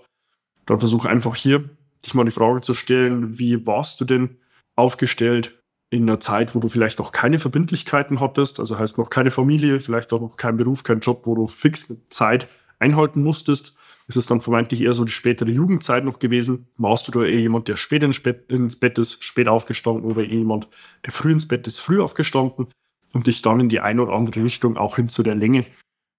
dann 0.67 0.79
versuche 0.79 1.09
einfach 1.09 1.35
hier 1.35 1.71
dich 2.05 2.15
mal 2.15 2.25
die 2.25 2.31
Frage 2.31 2.61
zu 2.61 2.75
stellen, 2.75 3.39
wie 3.39 3.67
warst 3.67 4.01
du 4.01 4.05
denn 4.05 4.37
aufgestellt 4.77 5.59
in 5.91 6.03
einer 6.03 6.21
Zeit, 6.21 6.55
wo 6.55 6.61
du 6.61 6.69
vielleicht 6.69 6.99
noch 6.99 7.13
keine 7.13 7.39
Verbindlichkeiten 7.39 8.21
hattest, 8.21 8.61
also 8.61 8.79
heißt 8.79 8.97
noch 8.97 9.11
keine 9.11 9.31
Familie, 9.31 9.81
vielleicht 9.81 10.13
auch 10.13 10.21
noch 10.21 10.37
kein 10.37 10.57
Beruf, 10.57 10.85
kein 10.85 11.01
Job, 11.01 11.23
wo 11.25 11.35
du 11.35 11.49
fix 11.49 11.91
eine 11.91 11.99
Zeit 12.11 12.47
einhalten 12.79 13.23
musstest. 13.23 13.77
Ist 14.11 14.17
es 14.17 14.27
dann 14.27 14.41
vermeintlich 14.41 14.83
eher 14.83 14.93
so 14.93 15.05
die 15.05 15.13
spätere 15.13 15.51
Jugendzeit 15.51 16.05
noch 16.05 16.19
gewesen. 16.19 16.67
Warst 16.77 17.09
du 17.09 17.13
da 17.13 17.25
eher 17.25 17.41
jemand, 17.41 17.69
der 17.69 17.77
spät 17.77 18.03
ins 18.03 18.77
Bett, 18.77 18.99
ist, 18.99 19.23
spät 19.25 19.49
aufgestanden 19.49 20.05
oder 20.05 20.23
eher 20.23 20.39
jemand, 20.39 20.69
der 21.07 21.13
früh 21.13 21.33
ins 21.33 21.49
Bett 21.49 21.67
ist, 21.67 21.79
früh 21.79 22.01
aufgestanden, 22.01 22.67
um 23.15 23.23
dich 23.23 23.41
dann 23.43 23.61
in 23.61 23.69
die 23.69 23.81
eine 23.81 24.03
oder 24.03 24.13
andere 24.13 24.43
Richtung 24.43 24.77
auch 24.77 24.97
hin 24.97 25.09
zu 25.09 25.23
der 25.23 25.35
Länge 25.35 25.65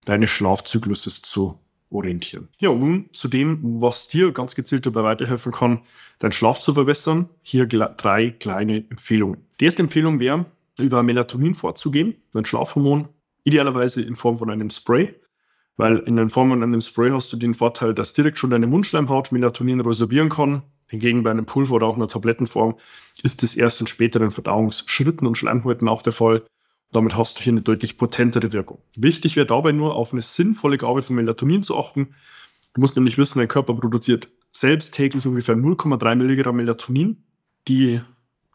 deines 0.05 0.29
Schlafzykluses 0.29 1.21
zu 1.21 1.59
orientieren. 1.89 2.47
Ja, 2.59 2.69
und 2.69 2.79
nun 2.79 3.09
zu 3.11 3.27
dem, 3.27 3.59
was 3.81 4.07
dir 4.07 4.31
ganz 4.31 4.55
gezielt 4.55 4.85
dabei 4.85 5.03
weiterhelfen 5.03 5.51
kann, 5.51 5.81
deinen 6.19 6.31
Schlaf 6.31 6.61
zu 6.61 6.73
verbessern. 6.73 7.29
Hier 7.41 7.67
drei 7.67 8.31
kleine 8.31 8.85
Empfehlungen. 8.89 9.45
Die 9.59 9.65
erste 9.65 9.83
Empfehlung 9.83 10.19
wäre, 10.19 10.45
über 10.79 11.03
Melatonin 11.03 11.53
vorzugehen, 11.53 12.15
ein 12.33 12.45
Schlafhormon, 12.45 13.09
idealerweise 13.43 14.01
in 14.01 14.15
Form 14.15 14.37
von 14.37 14.49
einem 14.49 14.69
Spray, 14.69 15.13
weil 15.81 15.97
in 15.97 16.15
der 16.15 16.29
Form 16.29 16.51
von 16.51 16.61
einem 16.61 16.79
Spray 16.79 17.09
hast 17.09 17.33
du 17.33 17.37
den 17.37 17.55
Vorteil, 17.55 17.95
dass 17.95 18.13
direkt 18.13 18.37
schon 18.37 18.51
deine 18.51 18.67
Mundschleimhaut 18.67 19.31
Melatonin 19.31 19.81
resorbieren 19.81 20.29
kann. 20.29 20.61
Hingegen 20.87 21.23
bei 21.23 21.31
einem 21.31 21.47
Pulver 21.47 21.77
oder 21.77 21.87
auch 21.87 21.95
einer 21.95 22.07
Tablettenform 22.07 22.75
ist 23.23 23.41
das 23.41 23.55
erst 23.55 23.81
in 23.81 23.87
späteren 23.87 24.29
Verdauungsschritten 24.29 25.25
und 25.25 25.39
Schleimhäuten 25.39 25.87
auch 25.87 26.03
der 26.03 26.13
Fall. 26.13 26.43
Damit 26.91 27.17
hast 27.17 27.39
du 27.39 27.43
hier 27.43 27.53
eine 27.53 27.63
deutlich 27.63 27.97
potentere 27.97 28.53
Wirkung. 28.53 28.77
Wichtig 28.95 29.35
wäre 29.35 29.47
dabei 29.47 29.71
nur, 29.71 29.95
auf 29.95 30.13
eine 30.13 30.21
sinnvolle 30.21 30.77
Gabe 30.77 31.01
von 31.01 31.15
Melatonin 31.15 31.63
zu 31.63 31.75
achten. 31.75 32.13
Du 32.75 32.81
musst 32.81 32.95
nämlich 32.95 33.17
wissen, 33.17 33.39
dein 33.39 33.47
Körper 33.47 33.73
produziert 33.73 34.29
selbst 34.51 34.93
täglich 34.93 35.25
ungefähr 35.25 35.55
0,3 35.55 36.13
Milligramm 36.13 36.57
Melatonin. 36.57 37.23
Die 37.67 38.01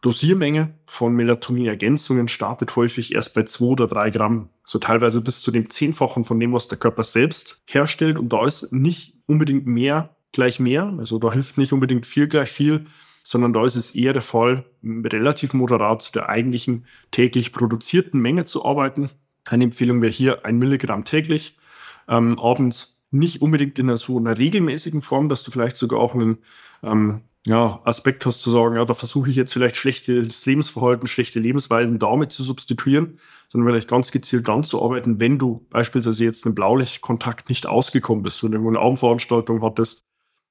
Dosiermenge 0.01 0.75
von 0.85 1.13
Melatonin-Ergänzungen 1.15 2.27
startet 2.27 2.75
häufig 2.75 3.15
erst 3.15 3.33
bei 3.33 3.43
2 3.43 3.65
oder 3.65 3.87
3 3.87 4.11
Gramm, 4.11 4.49
so 4.63 4.77
teilweise 4.77 5.21
bis 5.21 5.41
zu 5.41 5.51
dem 5.51 5.69
Zehnfachen 5.69 6.23
von 6.23 6.39
dem, 6.39 6.53
was 6.53 6.67
der 6.67 6.77
Körper 6.77 7.03
selbst 7.03 7.63
herstellt. 7.65 8.17
Und 8.19 8.31
da 8.31 8.45
ist 8.45 8.71
nicht 8.71 9.15
unbedingt 9.25 9.65
mehr 9.65 10.15
gleich 10.31 10.59
mehr, 10.59 10.93
also 10.99 11.17
da 11.17 11.31
hilft 11.31 11.57
nicht 11.57 11.73
unbedingt 11.73 12.05
viel 12.05 12.27
gleich 12.27 12.49
viel, 12.49 12.85
sondern 13.23 13.53
da 13.53 13.65
ist 13.65 13.75
es 13.75 13.95
eher 13.95 14.13
der 14.13 14.21
Fall, 14.21 14.65
relativ 14.83 15.53
moderat 15.53 16.01
zu 16.01 16.11
der 16.11 16.29
eigentlichen 16.29 16.85
täglich 17.11 17.51
produzierten 17.51 18.21
Menge 18.21 18.45
zu 18.45 18.63
arbeiten. 18.63 19.09
Eine 19.45 19.65
Empfehlung 19.65 20.01
wäre 20.01 20.11
hier 20.11 20.45
ein 20.45 20.59
Milligramm 20.59 21.05
täglich, 21.05 21.57
ähm, 22.07 22.39
abends 22.39 22.99
nicht 23.09 23.41
unbedingt 23.41 23.79
in 23.79 23.89
einer 23.89 23.97
so 23.97 24.17
einer 24.17 24.37
regelmäßigen 24.37 25.01
Form, 25.01 25.27
dass 25.27 25.43
du 25.43 25.51
vielleicht 25.51 25.77
sogar 25.77 25.99
auch 25.99 26.13
einen 26.13 26.37
ähm, 26.83 27.21
ja, 27.47 27.79
Aspekt 27.85 28.25
hast 28.25 28.41
zu 28.41 28.51
sagen, 28.51 28.75
ja, 28.75 28.83
da 28.83 28.93
versuche 28.93 29.29
ich 29.29 29.37
jetzt 29.37 29.53
vielleicht 29.53 29.77
schlechtes 29.77 30.45
Lebensverhalten, 30.45 31.07
schlechte 31.07 31.39
Lebensweisen 31.39 31.97
damit 31.97 32.33
zu 32.33 32.43
substituieren, 32.43 33.19
sondern 33.47 33.69
vielleicht 33.69 33.87
ganz 33.87 34.11
gezielt 34.11 34.49
dann 34.49 34.65
zu 34.65 34.83
arbeiten, 34.83 35.21
wenn 35.21 35.39
du 35.39 35.65
beispielsweise 35.69 36.25
jetzt 36.25 36.45
einen 36.45 36.55
Blaulichtkontakt 36.55 37.47
nicht 37.47 37.65
ausgekommen 37.65 38.21
bist, 38.21 38.43
wenn 38.43 38.51
du 38.51 38.67
eine 38.67 38.79
Abendveranstaltung 38.79 39.61
hattest, 39.61 40.05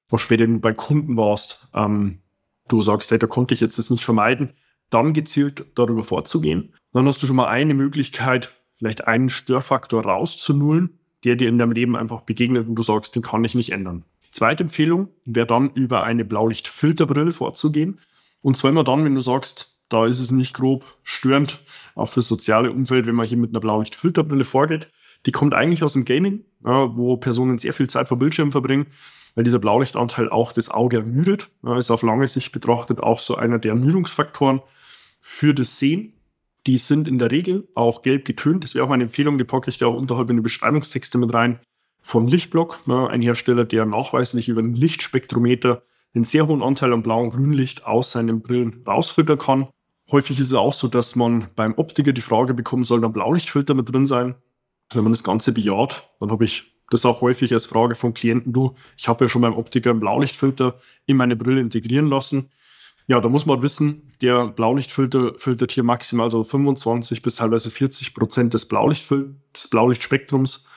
wo 0.09 0.17
später 0.17 0.47
bei 0.47 0.73
Kunden 0.73 1.17
warst, 1.17 1.67
ähm, 1.75 2.23
du 2.67 2.81
sagst, 2.81 3.11
hey, 3.11 3.19
da 3.19 3.27
konnte 3.27 3.53
ich 3.53 3.59
jetzt 3.59 3.77
das 3.77 3.91
nicht 3.91 4.03
vermeiden, 4.03 4.53
dann 4.89 5.13
gezielt 5.13 5.67
darüber 5.75 6.03
vorzugehen. 6.03 6.73
Dann 6.93 7.05
hast 7.05 7.21
du 7.21 7.27
schon 7.27 7.35
mal 7.35 7.47
eine 7.47 7.75
Möglichkeit, 7.75 8.51
vielleicht 8.77 9.05
einen 9.05 9.29
Störfaktor 9.29 10.03
rauszunullen, 10.03 10.97
der 11.23 11.35
dir 11.35 11.47
in 11.47 11.59
deinem 11.59 11.73
Leben 11.73 11.95
einfach 11.95 12.21
begegnet 12.21 12.67
und 12.67 12.73
du 12.73 12.81
sagst, 12.81 13.15
den 13.15 13.21
kann 13.21 13.43
ich 13.43 13.53
nicht 13.53 13.71
ändern. 13.71 14.03
Zweite 14.37 14.63
Empfehlung 14.63 15.09
wäre 15.25 15.47
dann 15.47 15.71
über 15.71 16.03
eine 16.03 16.23
Blaulichtfilterbrille 16.23 17.31
vorzugehen. 17.31 17.99
Und 18.41 18.55
zwar 18.55 18.69
immer 18.69 18.83
dann, 18.83 19.03
wenn 19.03 19.15
du 19.15 19.21
sagst, 19.21 19.79
da 19.89 20.05
ist 20.05 20.19
es 20.19 20.29
nicht 20.29 20.53
grob 20.53 20.85
störend, 21.01 21.63
auch 21.95 22.05
für 22.05 22.19
das 22.19 22.27
soziale 22.27 22.71
Umfeld, 22.71 23.07
wenn 23.07 23.15
man 23.15 23.25
hier 23.25 23.37
mit 23.37 23.49
einer 23.49 23.61
Blaulichtfilterbrille 23.61 24.43
vorgeht. 24.43 24.89
Die 25.25 25.31
kommt 25.31 25.55
eigentlich 25.55 25.83
aus 25.83 25.93
dem 25.93 26.05
Gaming, 26.05 26.45
wo 26.59 27.17
Personen 27.17 27.57
sehr 27.57 27.73
viel 27.73 27.89
Zeit 27.89 28.07
vor 28.07 28.19
Bildschirmen 28.19 28.51
verbringen 28.51 28.85
weil 29.37 29.43
dieser 29.43 29.59
Blaulichtanteil 29.59 30.29
auch 30.29 30.51
das 30.51 30.71
Auge 30.71 30.97
ermüdet. 30.97 31.51
Ist 31.77 31.91
auf 31.91 32.01
lange 32.01 32.25
Sicht 32.25 32.51
betrachtet 32.51 32.99
auch 32.99 33.19
so 33.19 33.35
einer 33.35 33.59
der 33.59 33.73
Ermüdungsfaktoren 33.73 34.61
für 35.21 35.53
das 35.53 35.77
Sehen. 35.77 36.13
Die 36.65 36.79
sind 36.79 37.07
in 37.07 37.19
der 37.19 37.29
Regel 37.29 37.67
auch 37.75 38.01
gelb 38.01 38.25
getönt. 38.25 38.63
Das 38.63 38.73
wäre 38.73 38.83
auch 38.85 38.89
meine 38.89 39.03
Empfehlung, 39.03 39.37
die 39.37 39.43
packe 39.43 39.69
ich 39.69 39.77
da 39.77 39.85
auch 39.85 39.95
unterhalb 39.95 40.31
in 40.31 40.37
die 40.37 40.41
Beschreibungstexte 40.41 41.19
mit 41.19 41.31
rein. 41.35 41.59
Von 42.07 42.25
Lichtblock, 42.25 42.79
ja, 42.85 43.07
ein 43.07 43.21
Hersteller, 43.21 43.65
der 43.65 43.85
nachweislich 43.85 44.47
über 44.47 44.61
ein 44.61 44.75
Lichtspektrometer 44.75 45.83
einen 46.15 46.23
sehr 46.23 46.47
hohen 46.47 46.63
Anteil 46.63 46.93
an 46.93 47.03
Blau- 47.03 47.21
und 47.21 47.31
Grünlicht 47.31 47.85
aus 47.85 48.13
seinen 48.13 48.41
Brillen 48.41 48.81
rausfiltern 48.87 49.37
kann. 49.37 49.67
Häufig 50.09 50.39
ist 50.39 50.47
es 50.47 50.53
auch 50.53 50.71
so, 50.71 50.87
dass 50.87 51.17
man 51.17 51.49
beim 51.57 51.73
Optiker 51.73 52.13
die 52.13 52.21
Frage 52.21 52.53
bekommen 52.53 52.85
soll, 52.85 53.01
da 53.01 53.09
Blaulichtfilter 53.09 53.73
mit 53.73 53.91
drin 53.91 54.05
sein. 54.05 54.35
Wenn 54.93 55.03
man 55.03 55.11
das 55.11 55.25
Ganze 55.25 55.51
bejaht, 55.51 56.09
dann 56.21 56.31
habe 56.31 56.45
ich 56.45 56.77
das 56.91 57.05
auch 57.05 57.19
häufig 57.19 57.51
als 57.51 57.65
Frage 57.65 57.95
von 57.95 58.13
Klienten, 58.13 58.53
du, 58.53 58.73
ich 58.95 59.09
habe 59.09 59.25
ja 59.25 59.27
schon 59.27 59.41
beim 59.41 59.57
Optiker 59.57 59.89
einen 59.89 59.99
Blaulichtfilter 59.99 60.79
in 61.07 61.17
meine 61.17 61.35
Brille 61.35 61.59
integrieren 61.59 62.07
lassen. 62.07 62.51
Ja, 63.07 63.19
da 63.19 63.27
muss 63.27 63.45
man 63.45 63.61
wissen, 63.61 64.13
der 64.21 64.47
Blaulichtfilter 64.47 65.33
filtert 65.35 65.73
hier 65.73 65.83
maximal 65.83 66.31
so 66.31 66.45
25 66.45 67.21
bis 67.21 67.35
teilweise 67.35 67.69
40 67.69 68.13
Prozent 68.13 68.53
des, 68.53 68.65
Blaulichtfil 68.65 69.35
des 69.53 69.67
Blaulichtspektrums 69.67 70.67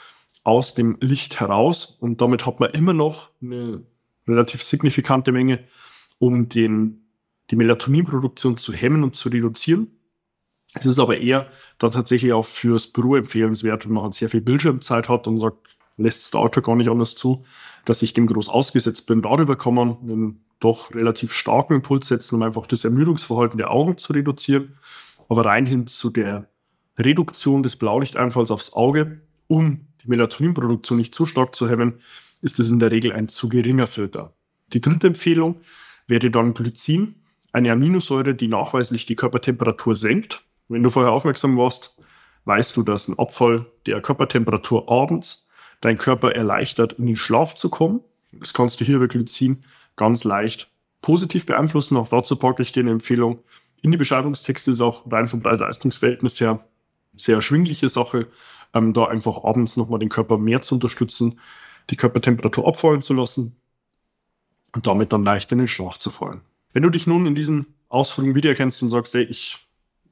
aus 0.43 0.75
dem 0.75 0.97
Licht 1.01 1.41
heraus. 1.41 1.97
Und 2.01 2.21
damit 2.21 2.47
hat 2.47 2.61
man 2.61 2.71
immer 2.71 2.93
noch 2.93 3.31
eine 3.43 3.83
relativ 4.27 4.63
signifikante 4.63 5.33
Menge, 5.33 5.61
um 6.19 6.49
den, 6.49 7.07
die 7.51 7.57
Melatoninproduktion 7.57 8.57
zu 8.57 8.73
hemmen 8.73 9.03
und 9.05 9.17
zu 9.17 9.29
reduzieren. 9.29 9.89
Es 10.75 10.87
ist 10.87 10.99
aber 10.99 11.19
eher 11.19 11.49
dann 11.79 11.91
tatsächlich 11.91 12.33
auch 12.33 12.45
fürs 12.45 12.87
Büro 12.87 13.17
empfehlenswert, 13.17 13.87
wenn 13.87 13.93
man 13.93 14.05
halt 14.05 14.15
sehr 14.15 14.31
viel 14.31 14.41
Bildschirmzeit 14.41 15.09
hat 15.09 15.27
und 15.27 15.41
sagt, 15.41 15.77
lässt 15.97 16.25
das 16.25 16.39
Auto 16.39 16.61
gar 16.61 16.77
nicht 16.77 16.89
anders 16.89 17.15
zu, 17.15 17.45
dass 17.85 18.03
ich 18.03 18.15
dem 18.15 18.27
groß 18.27 18.49
ausgesetzt 18.49 19.07
bin. 19.07 19.23
Darüber 19.23 19.57
kann 19.57 19.75
man 19.75 19.99
einen 20.03 20.45
doch 20.61 20.95
relativ 20.95 21.33
starken 21.33 21.75
Impuls 21.75 22.09
setzen, 22.09 22.37
um 22.37 22.43
einfach 22.43 22.67
das 22.67 22.85
Ermüdungsverhalten 22.85 23.59
der 23.59 23.71
Augen 23.71 23.99
zu 23.99 24.13
reduzieren. 24.13 24.77
Aber 25.29 25.45
rein 25.45 25.67
hin 25.67 25.87
zu 25.87 26.11
der 26.11 26.49
Reduktion 26.99 27.63
des 27.63 27.77
Blaulichteinfalls 27.77 28.51
aufs 28.51 28.73
Auge, 28.73 29.23
um 29.47 29.87
die 30.03 30.09
Melatoninproduktion 30.09 30.99
nicht 30.99 31.15
zu 31.15 31.27
stark 31.27 31.55
zu 31.55 31.69
hemmen, 31.69 32.01
ist 32.43 32.59
es 32.59 32.71
in 32.71 32.79
der 32.79 32.91
Regel 32.91 33.13
ein 33.13 33.29
zu 33.29 33.49
geringer 33.49 33.87
Filter. 33.87 34.35
Die 34.73 34.81
dritte 34.81 35.09
Empfehlung 35.09 35.61
wäre 36.07 36.31
dann 36.31 36.55
Glycin, 36.55 37.17
eine 37.53 37.73
Aminosäure, 37.73 38.35
die 38.35 38.49
nachweislich 38.49 39.07
die 39.07 39.17
Körpertemperatur 39.17 39.97
senkt. 39.97 40.45
Wenn 40.69 40.83
du 40.83 40.91
vorher 40.91 41.13
aufmerksam 41.13 41.57
warst, 41.57 41.97
weißt 42.45 42.77
du, 42.77 42.83
dass 42.83 43.09
ein 43.09 43.19
Abfall 43.19 43.67
der 43.87 44.01
Körpertemperatur 44.01 44.91
abends 44.91 45.49
dein 45.81 45.99
Körper 45.99 46.35
erleichtert, 46.35 46.95
in 46.95 47.07
den 47.07 47.17
Schlaf 47.17 47.55
zu 47.55 47.69
kommen. 47.71 48.01
Das 48.33 48.55
kannst 48.55 48.81
du 48.81 48.85
hier 48.85 48.97
über 48.97 49.09
Glycin 49.09 49.65
ganz 49.97 50.25
leicht 50.25 50.71
positiv 51.03 51.47
beeinflussen. 51.47 51.97
Auch 51.97 52.09
dazu 52.09 52.37
packe 52.37 52.63
ich 52.63 52.73
dir 52.73 52.81
eine 52.81 52.93
Empfehlung. 52.93 53.43
In 53.83 53.91
die 53.91 53.97
Beschreibungstexte 53.97 54.71
ist 54.71 54.81
auch 54.81 55.11
rein 55.11 55.27
vom 55.27 55.43
Preis-Leistungs-Verhältnis 55.43 56.41
her 56.41 56.65
sehr 57.17 57.37
erschwingliche 57.37 57.89
Sache, 57.89 58.29
ähm, 58.75 58.93
da 58.93 59.07
einfach 59.07 59.45
abends 59.45 59.77
nochmal 59.77 59.99
den 59.99 60.09
Körper 60.09 60.39
mehr 60.39 60.63
zu 60.63 60.75
unterstützen, 60.77 61.41
die 61.91 61.97
Körpertemperatur 61.97 62.67
abfallen 62.67 63.03
zu 63.03 63.15
lassen 63.15 63.57
und 64.75 64.87
damit 64.87 65.13
dann 65.13 65.25
leicht 65.25 65.51
in 65.53 65.59
den 65.59 65.69
Schlaf 65.69 65.99
zu 65.99 66.11
fallen. 66.11 66.43
Wenn 66.73 66.83
du 66.83 66.91
dich 66.91 67.07
nun 67.07 67.27
in 67.27 67.35
diesen 67.35 67.67
Ausführungen 67.89 68.35
wiedererkennst 68.35 68.83
und 68.83 68.91
sagst, 68.91 69.15
ey, 69.15 69.25
ich 69.25 69.59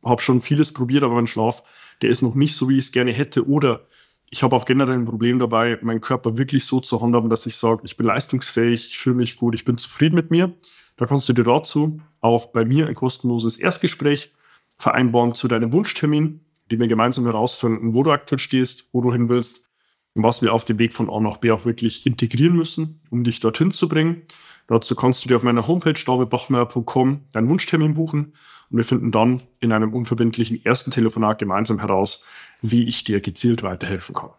habe 0.05 0.21
schon 0.21 0.41
vieles 0.41 0.73
probiert, 0.73 1.05
aber 1.05 1.15
mein 1.15 1.27
Schlaf, 1.27 1.63
der 2.03 2.11
ist 2.11 2.23
noch 2.23 2.35
nicht 2.35 2.57
so, 2.57 2.69
wie 2.69 2.79
ich 2.79 2.87
es 2.87 2.93
gerne 2.93 3.13
hätte, 3.13 3.47
oder 3.49 3.87
ich 4.31 4.43
habe 4.43 4.55
auch 4.55 4.65
generell 4.65 4.95
ein 4.95 5.05
Problem 5.05 5.39
dabei, 5.39 5.79
meinen 5.83 6.01
Körper 6.01 6.37
wirklich 6.37 6.67
so 6.67 6.81
zu 6.81 7.01
handhaben, 7.01 7.31
dass 7.31 7.47
ich 7.47 7.57
sage, 7.57 7.83
ich 7.85 7.97
bin 7.97 8.07
leistungsfähig, 8.07 8.89
ich 8.89 8.99
fühle 8.99 9.17
mich 9.17 9.37
gut, 9.37 9.55
ich 9.55 9.65
bin 9.65 9.79
zufrieden 9.79 10.17
mit 10.17 10.31
mir. 10.31 10.53
Da 10.97 11.07
kannst 11.07 11.29
du 11.29 11.33
dir 11.33 11.45
dazu 11.45 12.01
auch 12.21 12.47
bei 12.47 12.65
mir 12.65 12.89
ein 12.89 12.95
kostenloses 12.95 13.57
Erstgespräch 13.57 14.33
vereinbaren 14.77 15.35
zu 15.35 15.49
deinem 15.49 15.73
Wunschtermin, 15.73 16.41
den 16.71 16.81
wir 16.81 16.89
gemeinsam 16.89 17.25
herausfinden, 17.25 17.95
wo 17.95 18.03
du 18.03 18.11
aktuell 18.11 18.39
stehst, 18.39 18.89
wo 18.93 19.01
du 19.01 19.13
hin 19.13 19.29
willst 19.29 19.71
und 20.15 20.23
was 20.23 20.43
wir 20.43 20.53
auf 20.53 20.65
dem 20.65 20.79
Weg 20.79 20.93
von 20.93 21.11
A 21.11 21.21
nach 21.21 21.39
B 21.39 21.51
auch 21.51 21.65
wirklich 21.65 22.07
integrieren 22.07 22.57
müssen, 22.57 23.01
um 23.11 23.25
dich 23.25 23.41
dorthin 23.41 23.71
zu 23.71 23.89
bringen. 23.89 24.23
Dazu 24.67 24.95
kannst 24.95 25.25
du 25.25 25.29
dir 25.29 25.37
auf 25.37 25.43
meiner 25.43 25.67
Homepage 25.67 25.95
davidbachmeier.com 25.95 27.25
deinen 27.33 27.49
Wunschtermin 27.49 27.95
buchen 27.95 28.35
und 28.71 28.77
wir 28.77 28.85
finden 28.85 29.11
dann 29.11 29.43
in 29.61 29.73
einem 29.73 29.95
unverbindlichen 29.95 30.63
ersten 30.65 30.91
Telefonat 30.91 31.39
gemeinsam 31.39 31.79
heraus, 31.79 32.25
wie 32.61 32.85
ich 32.85 33.05
dir 33.05 33.21
gezielt 33.21 33.63
weiterhelfen 33.63 34.15
kann. 34.15 34.31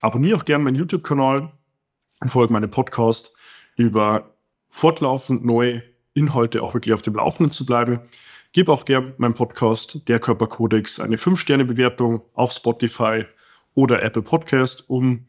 Abonniere 0.00 0.36
auch 0.36 0.44
gerne 0.44 0.64
meinen 0.64 0.76
YouTube-Kanal 0.76 1.52
und 2.20 2.28
folge 2.28 2.52
meinem 2.52 2.70
Podcast 2.70 3.36
über 3.76 4.34
fortlaufend 4.68 5.44
neue 5.44 5.82
Inhalte 6.14 6.62
auch 6.62 6.74
wirklich 6.74 6.92
auf 6.92 7.02
dem 7.02 7.14
Laufenden 7.14 7.52
zu 7.52 7.64
bleiben. 7.64 8.00
Gib 8.52 8.70
auch 8.70 8.86
gerne 8.86 9.14
meinem 9.18 9.34
Podcast 9.34 10.08
Der 10.08 10.20
Körperkodex 10.20 11.00
eine 11.00 11.16
5-Sterne-Bewertung 11.16 12.22
auf 12.32 12.52
Spotify 12.52 13.26
oder 13.74 14.02
Apple 14.02 14.22
Podcast, 14.22 14.88
um 14.88 15.26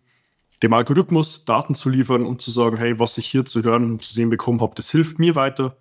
dem 0.63 0.71
Algorithmus 0.71 1.43
Daten 1.43 1.75
zu 1.75 1.89
liefern 1.89 2.25
und 2.25 2.41
zu 2.41 2.49
sagen, 2.49 2.77
hey, 2.77 2.97
was 2.97 3.17
ich 3.17 3.27
hier 3.27 3.43
zu 3.43 3.61
hören 3.61 3.83
und 3.83 4.03
zu 4.03 4.13
sehen 4.13 4.29
bekommen 4.29 4.61
habe, 4.61 4.73
das 4.75 4.89
hilft 4.91 5.19
mir 5.19 5.35
weiter. 5.35 5.75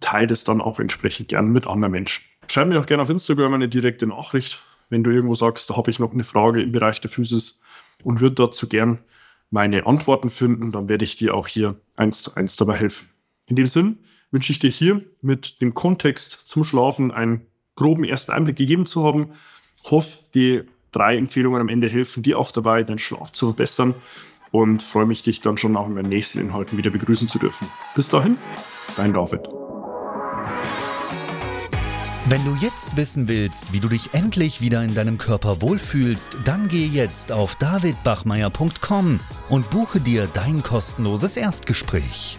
Teile 0.00 0.26
das 0.26 0.44
dann 0.44 0.60
auch 0.60 0.78
entsprechend 0.78 1.28
gerne 1.28 1.48
mit 1.48 1.66
anderen 1.66 1.92
Menschen. 1.92 2.24
Schreib 2.48 2.68
mir 2.68 2.78
auch 2.78 2.86
gerne 2.86 3.02
auf 3.02 3.10
Instagram 3.10 3.54
eine 3.54 3.68
direkte 3.68 4.06
Nachricht, 4.06 4.60
wenn 4.90 5.02
du 5.02 5.10
irgendwo 5.10 5.34
sagst, 5.34 5.70
da 5.70 5.76
habe 5.76 5.90
ich 5.90 5.98
noch 5.98 6.12
eine 6.12 6.24
Frage 6.24 6.62
im 6.62 6.72
Bereich 6.72 7.00
der 7.00 7.10
Physis 7.10 7.62
und 8.02 8.20
würde 8.20 8.34
dazu 8.34 8.68
gern 8.68 8.98
meine 9.50 9.86
Antworten 9.86 10.28
finden, 10.28 10.70
dann 10.70 10.88
werde 10.90 11.04
ich 11.04 11.16
dir 11.16 11.34
auch 11.34 11.48
hier 11.48 11.80
eins 11.96 12.22
zu 12.22 12.34
eins 12.34 12.56
dabei 12.56 12.76
helfen. 12.76 13.08
In 13.46 13.56
dem 13.56 13.66
Sinn 13.66 14.00
wünsche 14.34 14.52
ich 14.52 14.58
dir 14.58 14.68
hier 14.68 15.00
mit 15.22 15.60
dem 15.60 15.74
Kontext 15.74 16.32
zum 16.32 16.64
Schlafen 16.64 17.12
einen 17.12 17.46
groben 17.76 18.02
ersten 18.02 18.32
Einblick 18.32 18.56
gegeben 18.56 18.84
zu 18.84 19.04
haben. 19.04 19.30
Hoffe, 19.84 20.18
die 20.34 20.62
drei 20.90 21.16
Empfehlungen 21.16 21.60
am 21.60 21.68
Ende 21.68 21.88
helfen 21.88 22.24
dir 22.24 22.38
auch 22.38 22.50
dabei, 22.50 22.82
deinen 22.82 22.98
Schlaf 22.98 23.32
zu 23.32 23.46
verbessern 23.46 23.94
und 24.50 24.82
freue 24.82 25.06
mich, 25.06 25.22
dich 25.22 25.40
dann 25.40 25.56
schon 25.56 25.76
auch 25.76 25.86
in 25.86 25.94
meinen 25.94 26.08
nächsten 26.08 26.40
Inhalten 26.40 26.76
wieder 26.76 26.90
begrüßen 26.90 27.28
zu 27.28 27.38
dürfen. 27.38 27.68
Bis 27.94 28.08
dahin, 28.08 28.36
dein 28.96 29.12
David. 29.12 29.42
Wenn 32.26 32.44
du 32.44 32.56
jetzt 32.56 32.96
wissen 32.96 33.28
willst, 33.28 33.72
wie 33.72 33.80
du 33.80 33.88
dich 33.88 34.14
endlich 34.14 34.60
wieder 34.60 34.82
in 34.82 34.94
deinem 34.94 35.16
Körper 35.16 35.62
wohlfühlst, 35.62 36.38
dann 36.44 36.66
geh 36.66 36.86
jetzt 36.86 37.30
auf 37.30 37.54
davidbachmeier.com 37.56 39.20
und 39.48 39.70
buche 39.70 40.00
dir 40.00 40.26
dein 40.32 40.62
kostenloses 40.62 41.36
Erstgespräch. 41.36 42.38